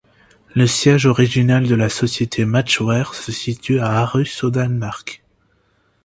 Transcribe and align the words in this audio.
Le 0.55 0.65
siège 0.65 1.05
original 1.05 1.67
de 1.67 1.75
la 1.75 1.87
société 1.87 2.43
Matchware 2.43 3.13
se 3.13 3.31
situe 3.31 3.79
à 3.79 3.99
Aarhus, 4.01 4.39
au 4.43 4.49
Danemark. 4.49 5.21